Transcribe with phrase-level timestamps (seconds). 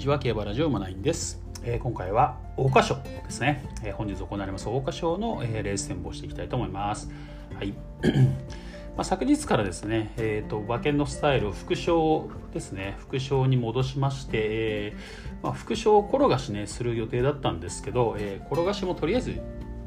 [0.00, 7.10] ちは競馬ラジオマナインです、えー、今回は桜花賞ですね、えー、本日行われます桜花賞の、えー、レース展望していきたいと思います。
[7.54, 7.74] はい。
[8.96, 12.96] まあ、昨日からですね、えーと、馬券のスタイルを副賞ですね。
[12.98, 19.38] 副賞に戻しまして、えーまあ、副賞を転がしねする予定だったんですけど、えー、転がしもとりあえず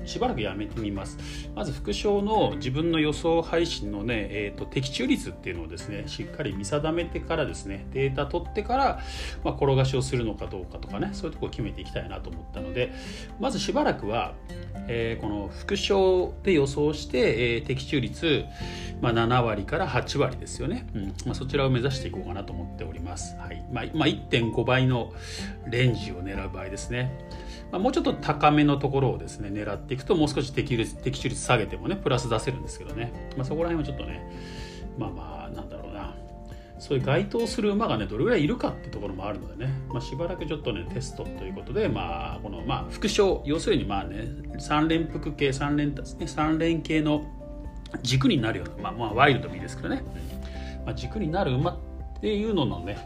[0.05, 1.17] しばらくやめてみます。
[1.55, 8.99] まず副賞の自分の予想配信のね、えーと、的中率っていうのをですねしっかり見定めてからですねデータ取ってから、
[9.43, 12.91] まあ、転がしをするのかどうかとかねそういうところを決めていきたいなと思ったので
[13.39, 14.33] まずしばらくは、
[14.87, 18.45] えー、この副賞で予想して、えー、的中率、
[19.01, 21.07] まあ、7割から8割ですよね、うん。
[21.25, 23.65] まあ、そちらを目指していこうかなと思っております、はい。
[23.71, 25.13] まあまあ、1.5倍の
[25.67, 27.11] レンジを狙う場合ですね
[27.71, 34.29] まあ、もうちょっと高めのところをですね狙っていくともう少し的率的中率下げてもねプラス出せるんですけどね、まあ、そこら辺はちょっとね
[34.97, 36.15] まあまあなんだろうな。
[36.79, 43.41] そういう該当する馬がねどれぐらいいるかっていうところもあるのでね、まあ、しばらくちょっとねテストということでまあこのまあ副賞。
[43.45, 47.23] 要するにまあね3連複系3連ですね3連系の
[48.01, 50.03] 軸になるようなまあまあワイルドもいいですけどね、
[50.85, 51.92] まあ、軸になる馬って
[52.23, 52.97] ていうののね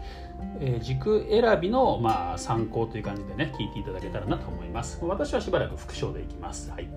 [0.60, 5.00] えー、軸選びの、まあ、参考という感じでね聞いていただけたらなと思います。
[5.02, 6.88] 私はしばらく副賞でいきます、はい、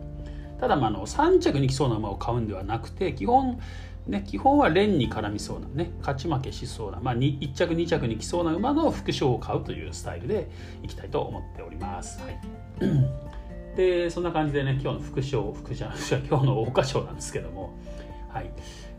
[0.61, 3.59] ただ、まあ、あの3着に来そうな馬を買うんではなくて基本
[4.07, 10.51] ね、基本は連に絡みそうなね勝ち負けしそうな、まあ、1着2着に来そうな馬の副賞を買うというスタイルで
[10.83, 12.41] いきたいと思っております、はい、
[13.77, 15.87] でそんな感じでね今日の副賞副賞
[16.29, 17.75] 今日の桜花賞なんですけども。
[18.31, 18.51] はい。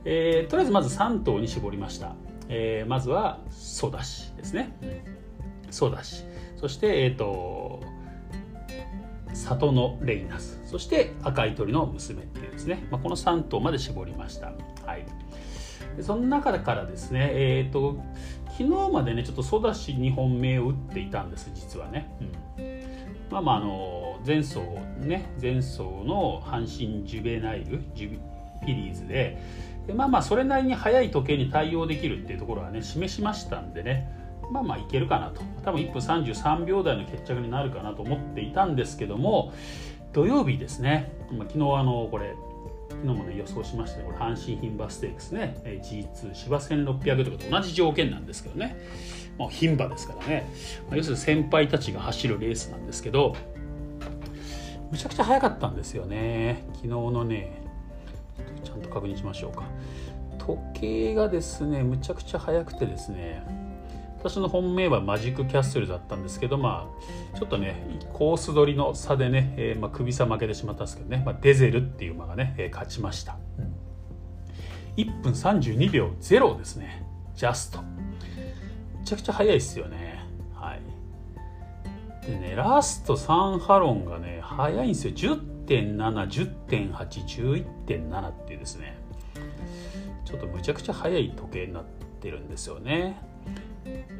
[0.03, 2.15] えー、とりあえずまず3頭に絞りました。
[2.51, 4.75] えー、まずはソダシですね、
[5.69, 6.25] ソダシ。
[6.57, 7.81] そして、えーと、
[9.33, 10.61] 里のレイナス。
[10.71, 14.53] そして赤い鳥の娘っていうですね、まあ、この3頭まで絞りました、
[14.85, 15.05] はい、
[15.97, 18.01] でその中からですね、えーと、
[18.57, 22.09] 昨日までねちょっとソダシ2本目を打っていたんです実はね、
[22.57, 22.81] うん、
[23.29, 24.59] まあまああの前走
[24.99, 28.19] ね前走の阪神ジュベナイルジュ
[28.65, 29.41] ビリーズで
[29.87, 34.19] でまあまあそれなりに速い時計に対応できるっていうところはね示しましたんでね。
[34.51, 35.41] まあまあいけるかなと。
[35.63, 39.53] 多分1分33秒台の決着になるかなと思っていたんですけども
[40.11, 42.35] 土曜日ですね、まあ、昨日あのこれ
[42.89, 44.05] 昨日もね予想しましたね。
[44.05, 45.55] これ阪神牝馬ステークスね。
[45.65, 48.77] G2 芝1600とかと同じ条件なんですけどね。
[49.39, 50.47] 牝馬ですからね、
[50.87, 53.35] まあ、要するに先輩たちが走るレースなんですけど
[54.91, 56.65] むちゃくちゃ速かったんですよね。
[56.73, 57.63] 昨日のね
[58.71, 59.63] ちゃんと確認しましょうか。
[60.37, 63.43] 時計がですねむちゃくちゃ速くてですね
[64.17, 66.87] 私の本命はマジックキャッスルだったんですけどま
[67.33, 77.05] あちょっとねコース取りの差でね、えー、まあ、首差負けてしまったんですけどね、まあ、デゼルっていう馬がね、えー、勝ちました、うん、1分32秒0ですね。
[77.35, 77.81] ジャスト。
[77.81, 80.23] めちゃくちゃ速いですよね。
[80.53, 82.25] はい。
[82.25, 85.13] でねラスト3ハロンがね速いんですよ。
[85.13, 88.97] 10 10.7、10.8、11.7ってですね。
[90.25, 91.83] ちょっとむちゃくちゃ速い時計になっ
[92.21, 93.21] てるんですよね。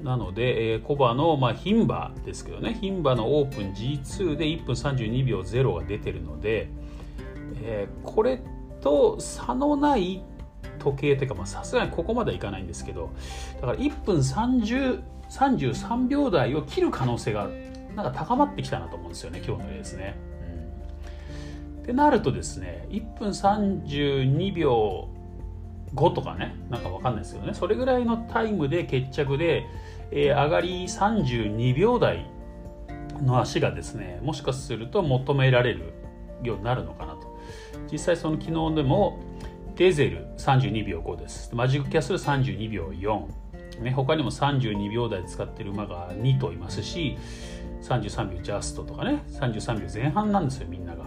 [0.03, 2.77] なので、えー、コバの、まあ、牝馬ですけどね。
[2.81, 6.69] 牝馬のオープン G2 で1分32秒0が出てるので、
[7.63, 8.41] えー、これ
[8.81, 10.23] と差のない
[10.79, 13.11] 時計というかさすがにここまではいかないんですけど
[13.55, 17.47] だから1分30 33秒台を切る可能性が
[17.95, 20.30] なんか高まってきたなと思うんですよね今日のレースね。
[21.81, 25.09] ってなるとですね1分32秒
[25.95, 27.53] 5とかねなんか分かんないですけどね。
[27.53, 29.65] それぐらいのタイムで決着で、
[30.11, 32.29] えー、上がり32秒台
[33.21, 35.93] の足がですねもしかすると求められる
[36.43, 37.31] ようになるのかなと。
[37.91, 39.19] 実際その昨日でも
[39.75, 41.53] デゼル32秒5です。
[41.53, 47.17] マジックキャスル32秒4、ね、他にも32秒台使ってる馬が2頭いますし
[47.81, 51.05] 33秒ジャストとかね33秒前半なんですよみんなが。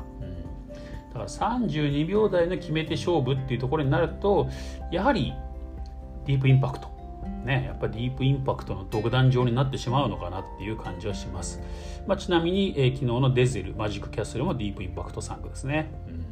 [1.15, 4.49] だから32秒台の決め手勝負っていうところになると
[4.91, 5.33] やはり
[6.27, 6.95] ディープインパクト
[7.45, 11.61] ね、やっぱりディープインパクトの独壇場になってしまうのかなっていう感じはします。
[12.07, 15.91] まあ、ちなみに、えー、昨日のデゼル、マジックキャッスルもディープインパクト3区ですね。
[16.09, 16.25] うん、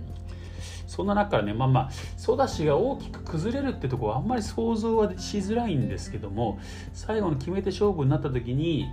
[0.87, 6.59] そんな中からね、まあまあ、ソダシが大きく崩れるってとこはあんまり想像はしづらいんですけども、
[6.95, 8.87] 最後の決め手勝負になった時に、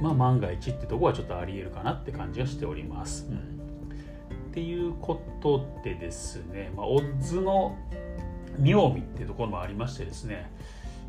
[0.00, 3.28] まあ万が一ってとこはちょっとありえるかなって感じはしております。
[3.30, 3.49] うん
[4.50, 7.78] っていうことでですね、まあ、オッズの
[8.58, 10.50] 妙味っていうところもありましてですね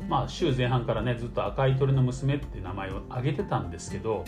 [0.08, 4.24] まあ週前半からねずっと赤い鳥の娘って名前を挙げてたんですけど、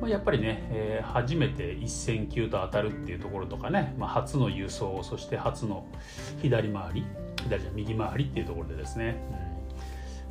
[0.00, 5.84] まあ、やっぱりね、えー、初めて一戦級と当たるっていうところとかね、まあ、初の輸送そして初の
[6.40, 7.04] 左回り
[7.42, 9.20] 左じゃ右回りっていうところでですね、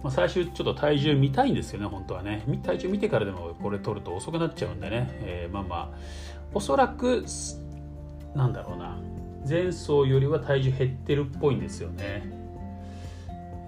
[0.01, 2.43] まあ、最終ちょっと体重見たいんですよね本当はね。
[2.63, 5.89] 体重見てからでもこれ取ると遅くなっちゃうんでね、えー、まあまあ
[6.53, 7.23] おそらく
[8.36, 9.00] なんだろうな。
[9.48, 12.24] 前走よりは体重減ってるっぽいんですよね。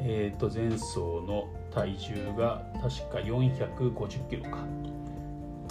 [0.02, 4.58] えっ、ー、と前走の体重が確か450キロか。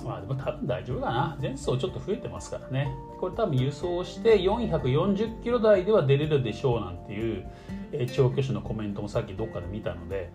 [0.05, 1.39] まあでも多分大丈夫だな。
[1.41, 2.93] 前走ちょっと増えてますからね。
[3.21, 7.47] これ多分輸送して440キロ台では出れるでしょうなんていう、
[7.93, 10.33] えー、調教師のコメントもさっきどっかで見たので、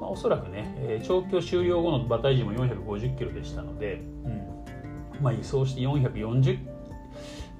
[0.00, 5.22] まあ、おそらくね、えー、調教終了後の馬体重も450キロでしたので、うん。
[5.22, 6.77] まあ、輸送して440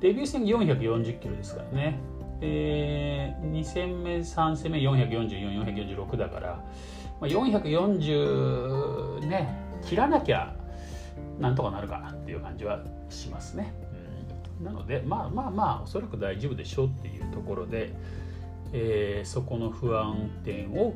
[0.00, 1.98] デビュー戦440キロですからね。
[2.40, 6.64] えー、2戦目3戦目444446だから、
[7.20, 10.54] まあ、440ね切らなきゃ
[11.40, 13.74] なんとかなるかなっていう感じはしますね、
[14.60, 17.92] うん、なのでまあまあまあおそらく大丈夫でしょうっていうところで、
[18.72, 20.94] えー、そこの不安点を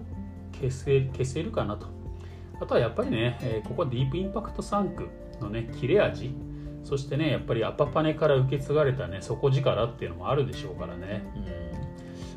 [0.52, 1.88] 消せ消せるかなと。
[2.60, 5.08] あとはやっぱりね、えー、ここはディープインパクト3区
[5.40, 6.32] のね切れ味
[6.84, 11.42] そしてねやっぱりアパパネから受け継がれたね底力っていうのもあるでしょうからね、うん。
[11.42, 11.48] ま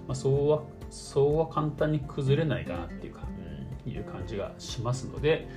[0.09, 3.21] あ、そうはそうは簡単に崩れないかなっていうか、
[3.85, 5.47] うん、いう感じがしますので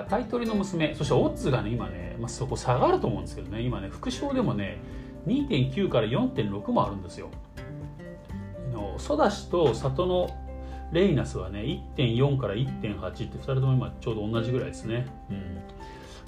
[0.00, 4.78] 赤い鳥の娘そしてオッズがね今ね、まあ、そこ下がると思うんですけどね今ね副賞でもね
[5.26, 7.28] 2.9から4.6もあるんですよ。
[8.98, 10.28] ソダシと里の
[10.92, 11.60] レイナスはね
[11.96, 15.58] 1.4から1.8って2人とも今ちょうど同じぐらいですね、うん、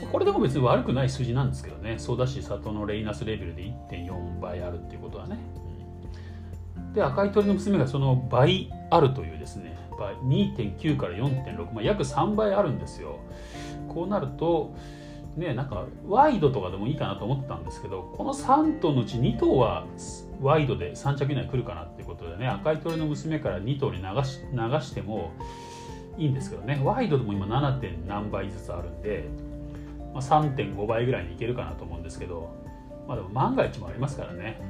[0.06, 1.99] これでも別に悪くない数字なんですけどね。
[1.99, 5.38] ソダシ里のレイナスレベルで1.4倍あるっていうことはね、
[6.76, 9.79] うん、で赤い鳥の娘がその倍あるというですね。
[10.25, 13.19] 2.9から4.6、まあ、約3倍あるんですよ。
[13.88, 14.75] こうなると
[15.37, 19.85] ねなんかワイドとかでもいいかなと思ったんですけどこの3頭のうち2頭は
[20.41, 25.32] ワイドで3着以内来るかなっていうことでね赤い鳥の娘から2頭に流し流しても
[26.19, 26.81] いいんですけどね。
[26.85, 27.81] ワイドでも今 7.
[27.81, 29.29] 点何倍ずつあるんで、
[30.12, 32.50] まあ、3.5倍ぐらいにいけるかなと思うんですけど、
[33.06, 34.60] まあ、でも万が一もありますからね、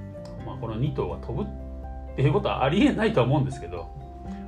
[0.47, 3.91] まあ、この2頭は飛ぶっていうことはありえないとは思うんですけど、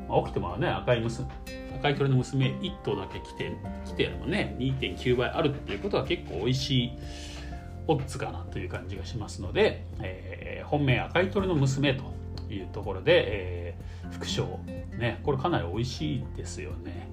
[0.08, 1.28] まあ、起きてもね赤い娘
[1.76, 3.52] 赤い鳥の娘1頭だけ来て
[3.86, 6.92] 来てもね2.9倍あるっていうことは結構美味しい
[7.88, 12.04] オッズかなという感じがしますので、えー、本命赤い鳥の娘と
[12.52, 14.60] いうところで、えー、副賞
[14.98, 17.08] ねこれかなり美味しいですよね。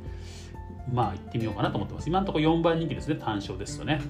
[0.92, 2.10] まあ行ってみようかなと思ってます。
[2.10, 3.16] 今のところ4番人気ですね。
[3.16, 4.02] 単勝ですとね、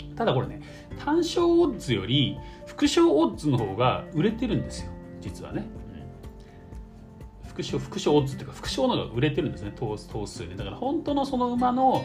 [0.00, 0.62] うん、ただこれね
[0.98, 4.90] 単勝オッズより副賞オッズの方が売れてるんですよ。
[5.20, 5.64] 実はね。
[7.54, 9.72] 副賞副賞オッズっていうか副賞の方が売れてるんですね。
[9.76, 12.04] 頭数でだから本当のその馬の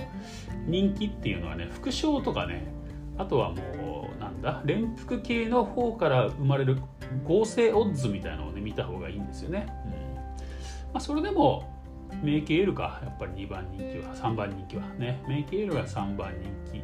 [0.67, 2.71] 人気っていうのはね副賞とかね
[3.17, 6.77] あとはもうなんだ連服系の方から生まれる
[7.25, 9.91] 合成オッズみたいなのをね見た方がいいんですよね、うん。
[9.91, 9.95] ま
[10.93, 11.78] あ、それでも
[12.21, 13.00] メイケールか？
[13.03, 14.13] やっぱり2番人気は。
[14.15, 14.83] 3番人気は。
[14.97, 15.23] ね。
[15.27, 16.83] メイケールが3番人気。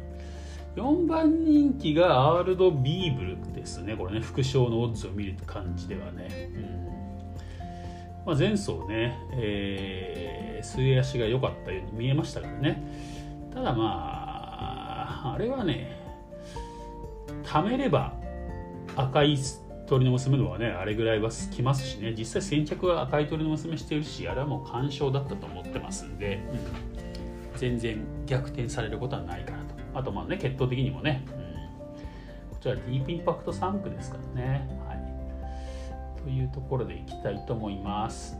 [0.80, 3.96] 4番人気がアールド・ビーブルですね。
[3.96, 4.20] これね。
[4.20, 6.86] 副賞のオッズを見る感じではね、うん。
[8.26, 12.82] まあ、前走ね、えー、末足が良かったように見えましたからね。
[13.54, 13.84] ただま
[15.22, 15.96] ああれはね
[17.44, 18.12] 貯めれば
[18.96, 19.38] 赤い
[19.86, 22.14] 鳥の娘のはねあれぐらいはきますしね。
[22.16, 26.40] 実際先着は赤い鳥の娘してるしあれはもう干渉だったと思ってますんで、
[27.54, 29.74] うん、全然逆転されることはないかなと。
[29.94, 34.76] あとまあね血統的にもね、うん、こちらディープインパクト3区ですからね。
[36.26, 38.36] というところでいきたいと思います。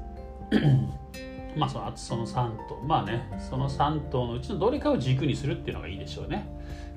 [1.57, 2.81] まあそのあとその3頭。
[2.85, 6.49] まあねその3頭のうちのどれかを軸にするっていうのがいいでしょうね。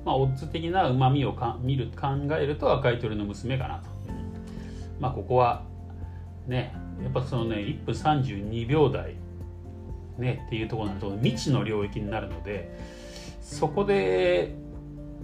[0.04, 3.99] まあオッズ的なうまみをか見る考えると赤い鳥の娘かなと。
[5.00, 5.64] まあここは
[6.48, 9.16] ねやっぱそのね1分32秒台
[10.18, 12.78] ねっていうところになると未知の領域になるので
[13.42, 14.54] そこで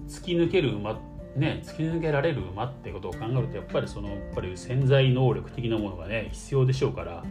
[0.08, 1.00] 突き抜ける馬
[1.36, 7.26] ね、突き抜けられる馬ってことを考えるとやっぱりそのやっぱり潜在能力的なものがね必要でしょうから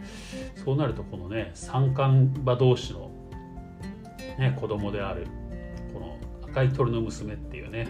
[0.63, 3.09] そうなるとこのね三冠馬同士の、
[4.37, 5.25] ね、子供である
[5.91, 7.87] この赤い鳥の娘っていうね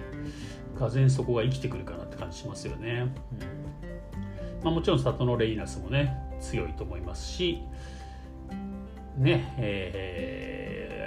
[0.80, 3.14] がぜそこが生きてくるかなって感じしますよね。
[3.42, 4.15] うん
[4.66, 7.62] まあ、もちろん里のレイナスもね強いと思いますし
[9.16, 11.06] ねえー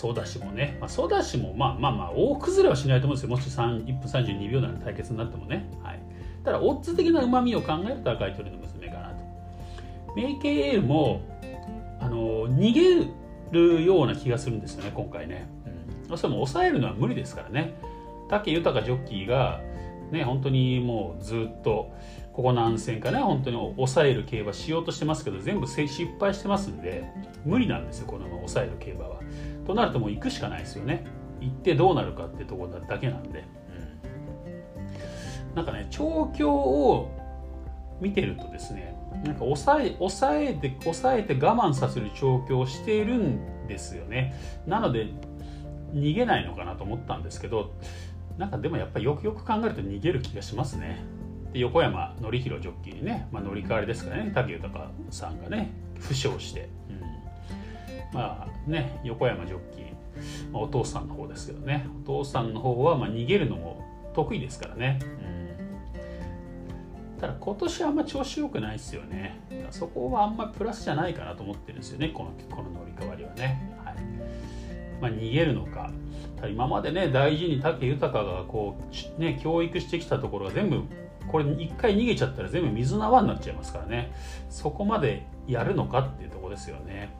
[0.00, 3.36] ソダシもね、まあ、ソダシもまあまあまあ大崩れはしないと思うんですよ。
[3.36, 6.00] もし1分32秒台の対決になってもね、はい、
[6.44, 9.16] ただオッズ的なうまみを考えると赤い鳥の娘かなと。
[10.16, 11.20] メイケイエルも
[12.00, 13.06] あの逃げ
[13.52, 17.74] るような気がするんですよね今回ね、うん、どうしても抑えるのは無理ですからね。
[18.28, 19.60] 武豊ジョッキーが
[20.10, 21.92] ね本当にもうずっと
[22.32, 25.88] ここ何戦かね本当に抑える競馬しようとしてますけど全部失
[26.18, 27.04] 敗してますんで
[27.44, 29.20] 無理なんですよこのまま抑える競馬は。
[29.66, 31.04] となるともう行くしかないですよね。
[31.40, 33.44] 行ってどうなるかってところだけなんで、
[35.48, 37.10] うん、なんかね調教を
[38.00, 44.34] 見てるとですねなんか抑え抑えて抑えて我慢させる調教をしているんですよね。
[44.66, 45.08] なので
[45.92, 47.72] 逃げないのかなと思ったんですけど
[48.40, 51.04] なんかでもやっぱりよくよく考えると逃げる気がしますね。
[51.52, 54.32] で横山典弘ジョッキーにね、まあ、乗り換わりですからね。
[54.34, 61.86] 武豊さんがね負傷して、うん、まあね横山ジョッキー、まあ、お父さんの方ですけどね。
[62.02, 64.98] お父さんの方はまあ逃げるのも得意ですからね、
[67.14, 69.38] うん、ただ今年はあんま調子良くないですよね。
[69.70, 72.08] そこはあんまプラスじゃないかなと思ってるんですよね。
[72.08, 73.76] このこの乗り換わりはね、
[75.00, 75.90] まあ、逃げるのか。
[76.50, 78.76] 今までね大事に武豊がこ
[79.18, 80.84] う、ね、教育してきたところが全部
[81.28, 84.12] これ一回逃げちゃったら全部水縄になっちゃいますからね。
[84.48, 87.10] そこまでやるのかっていうとこですよね。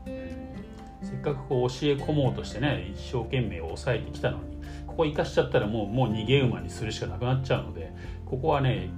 [1.03, 7.93] せっかくこう教え込もうとしてね一生懸命抑えてきたのにここ生かしちゃったらもうもう逃げ馬にするしかなくなっちゃうので
[8.27, 8.91] ここはね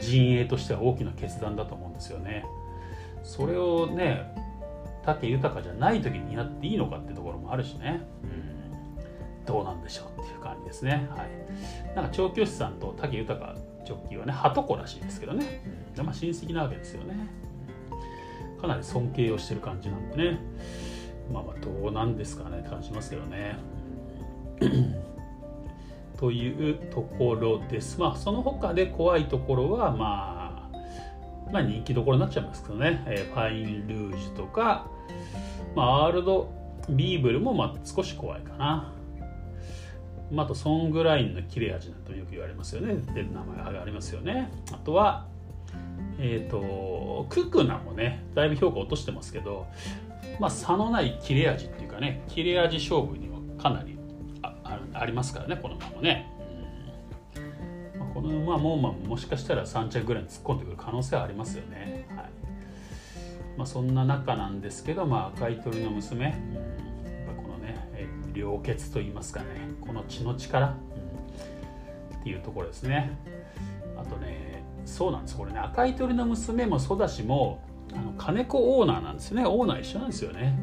[0.00, 2.44] 陣営としては大きな決断だと思うんですよね。
[3.22, 4.34] それをね
[5.04, 8.52] 武豊じゃない時にやっていいのかってところもあるしね、うん
[9.46, 11.08] どうなんでしょうっていう感じですね。
[11.10, 13.54] はい、なんか調教師さんと武豊
[13.84, 15.62] ジョッキーはね、鳩子らしいですけどね、
[15.96, 17.28] うん、まあ親戚なわけですよね。
[18.60, 20.38] かなり尊敬をしてる感じなんでね、
[21.32, 23.56] まあまあどうなんですかねって感じしますけどね。
[26.16, 27.98] というところです。
[27.98, 30.31] まあその他で怖いところはまあ、
[31.50, 34.86] まあ人気どころになっちゃいますけどね、えー、ファインルージュとか、
[35.74, 36.52] まあ、アールド
[36.88, 38.92] ビーブルもまあ少し怖いかな。
[40.30, 42.94] まあ、あとソングラインの切れ味なんてよく言われますよね。
[43.14, 44.50] で名前がありますよね。
[44.72, 45.26] あとは
[46.18, 49.66] えっ、ー、とククナもねだいぶ評価落としてますけど
[50.40, 53.98] まあ差のない切れ味っていうかね切れ味勝負にはかなり
[54.42, 56.31] あありますからねこの馬もね、
[58.22, 62.06] の馬も、まあ、もしかしたら3着ぐらいに突っ込んでくる可能性はありますよね。
[62.16, 62.30] はい。
[63.56, 66.82] まあ、そんな中なんですけど、まあ、赤い鳥の娘、うん。
[68.34, 69.46] 良血と言いますかね。
[69.80, 70.70] この血の力、う
[72.14, 73.16] ん、っていうところですね。
[73.96, 75.36] あとねそうなんです。
[75.36, 77.62] これね赤い鳥の娘もソダシも
[77.92, 79.44] あの金子オーナーなんですね。
[79.46, 80.58] オーナー一緒なんですよね、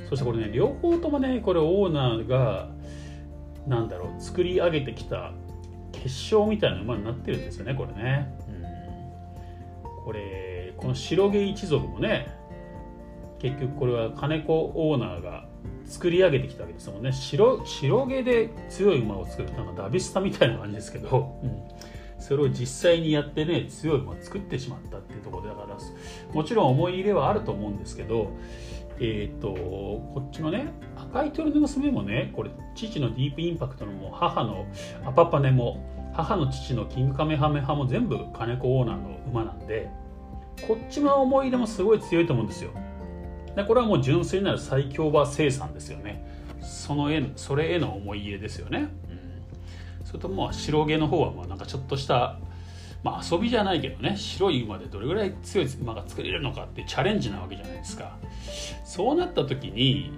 [0.00, 2.68] うん、そしてこれね両方ともねこれオーナーが
[3.66, 5.32] なんだろう作り上げてきた
[6.02, 8.32] 結晶みたいな馬になってるんですよねこれね、
[9.84, 12.34] うん、これこの白毛一族もね
[13.38, 15.46] 結局これは金子オーナーが
[15.86, 17.10] 作り上げてきたわけですもんね。
[17.10, 21.62] 白白毛で強い馬を作るなんかダビスタみたいな感じですけど、うん、
[22.20, 25.76] それを実際にやってね強い馬を作ってしまったっていうところだから
[26.32, 28.30] もちろん思い入れはあると思うんですけど
[29.00, 34.66] えっ、ー、とこっちのね赤い鳥の娘もねこれ父のディープインパクトのも母の
[35.04, 39.88] アパパネも母の父のキングカメハメハも全部金子オーナーの馬なんで
[40.66, 42.70] こっちの思い入れもすごい強いと思うんですよ。
[43.56, 46.24] でこれはもう純粋なる最強馬生産ですよね。
[46.60, 48.88] その絵それへの思い入れですよね、
[50.00, 52.38] うん、それとも白毛の方はまあなんかちょっとした
[53.02, 58.16] まあ遊びじゃないけどね白い馬でどれぐらい強い馬が作れるのかってチャレンジなわけじゃないですか。
[58.84, 60.10] そうなった時に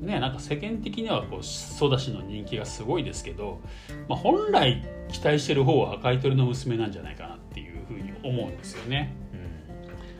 [0.00, 3.60] ねなんか世間的にはこうソダシの人気がすごいですけど、
[4.08, 9.14] まあ、本来期待してる方は赤い鳥の娘なんじゃないかなっていうふうに思うんですよね。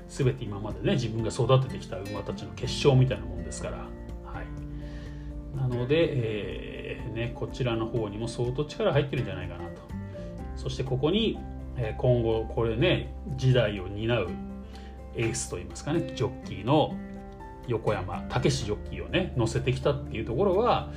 [0.08, 9.80] 全て今までね自分が育ててきた馬たちの結晶みたいなもんですから、はい、なので、えー、ね、こちらの方にも相当力入ってるんじゃないかなと。
[10.56, 11.38] そしてここに、
[11.76, 14.29] え今後これね時代を担う
[15.17, 16.95] エースといいますかねジョッキーの
[17.69, 20.91] 横山武史ジョッキーをね乗せてきたっていうところは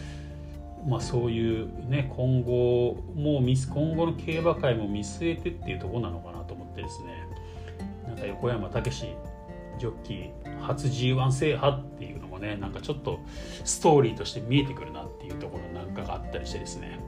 [0.86, 7.27] まあ、そういうね今後も今後の競馬界も見据えてっていうところなのかなと思ってですね。
[8.08, 9.08] なんか横山武史
[9.79, 13.20] ジョッキー初 G1 制覇っていうのもねなんかちょっと
[13.63, 17.00] ストーリーとして見えてくるなっていうところなんかがあったりしてですね、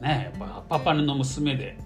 [0.00, 1.78] ねやっぱパパネの娘で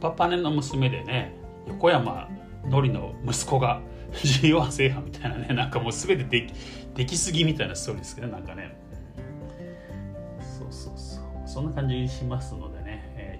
[0.00, 1.34] パパネの娘でね
[1.66, 2.28] 横山
[2.66, 3.80] のりの息子が
[4.12, 6.54] G1 制覇みたいなねなんかもう全てでき
[6.94, 8.76] できすぎみたいなストーリーですけどなんかね、
[10.40, 12.74] そうそうそうそんな感じしますので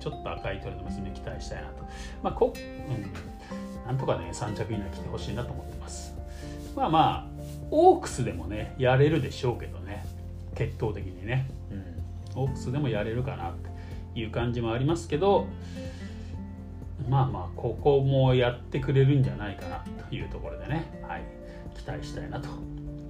[0.05, 1.83] ちょっと赤い鳥の娘期待したいなと。
[2.23, 6.15] まあこうん、なんとかね、3着以内来てほしいなと思ってます。
[6.77, 7.27] まあまあ、
[7.71, 10.05] オークスでもね、やれるでしょうけどね、
[10.55, 11.47] 決闘的にね。
[12.37, 13.71] うん、オークスでもやれるかなって
[14.15, 15.47] いう感じもありますけど、
[17.09, 21.23] まあまあここもやってくれるんじゃないかなというところでね、はい、
[21.77, 22.49] 期待したいなと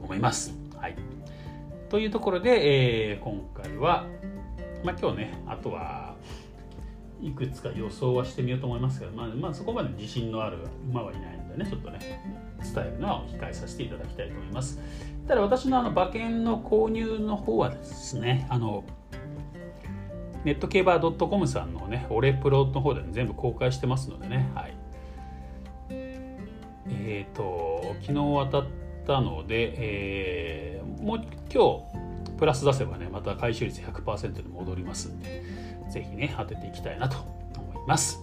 [0.03, 0.55] 思います。
[0.77, 0.97] はい、
[1.89, 4.07] というところで、えー、今回は、
[4.83, 6.15] まあ、今日ねあとは
[7.23, 10.59] いくつか予想はしてみようと思いますけど、まあ、まあ、そこまで自信のある
[10.91, 12.21] 馬はいないのでねちょっとね
[12.63, 14.81] 伝えるのは控えさせていただきたいと思います。
[15.29, 18.85] ただ私のあの馬券の購入の方はですねあの
[20.45, 24.75] ネット競馬 .com さんのね、オレプロの方で、ね、全部公開してますのでね、はい。
[26.89, 28.65] えっ、ー、と、昨日当たっ
[29.07, 31.81] たので、えー、もう今
[32.33, 35.43] 日、プラス出せばね、また回収率100%に戻りますんで、
[35.89, 37.17] ぜひね、当てていきたいなと
[37.57, 38.23] 思います。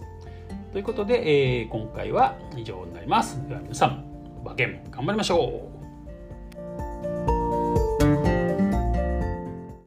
[0.72, 3.40] ということで、えー、今回は以上になります。
[3.48, 4.04] では皆さん、
[4.42, 5.81] 馬券頑張りましょう